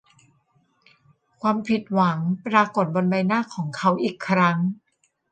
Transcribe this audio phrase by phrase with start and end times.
[1.41, 4.57] ความผิดหวังปรากฎบนใบหน้าของเขาอีกครั้ง